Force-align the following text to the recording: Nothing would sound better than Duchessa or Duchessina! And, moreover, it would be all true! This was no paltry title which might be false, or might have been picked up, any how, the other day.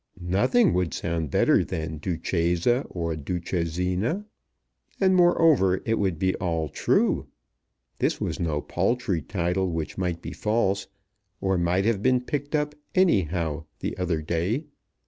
Nothing 0.19 0.73
would 0.73 0.95
sound 0.95 1.29
better 1.29 1.63
than 1.63 1.99
Duchessa 1.99 2.87
or 2.89 3.15
Duchessina! 3.15 4.25
And, 4.99 5.15
moreover, 5.15 5.79
it 5.85 5.99
would 5.99 6.17
be 6.17 6.33
all 6.37 6.69
true! 6.69 7.27
This 7.99 8.19
was 8.19 8.39
no 8.39 8.61
paltry 8.61 9.21
title 9.21 9.69
which 9.71 9.99
might 9.99 10.19
be 10.19 10.31
false, 10.33 10.87
or 11.39 11.55
might 11.55 11.85
have 11.85 12.01
been 12.01 12.19
picked 12.19 12.55
up, 12.55 12.73
any 12.95 13.21
how, 13.21 13.67
the 13.77 13.95
other 13.99 14.23
day. 14.23 14.63